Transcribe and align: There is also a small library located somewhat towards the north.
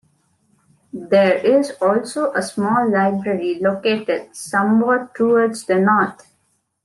There 0.93 1.35
is 1.45 1.73
also 1.79 2.33
a 2.33 2.41
small 2.41 2.89
library 2.91 3.59
located 3.59 4.35
somewhat 4.35 5.13
towards 5.13 5.65
the 5.65 5.75
north. 5.77 6.25